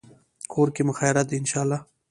کور 0.51 0.67
کې 0.75 0.81
مو 0.87 0.93
خیریت 0.99 1.27
دی، 1.29 1.35
ان 1.39 1.45
شاءالله 1.51 1.79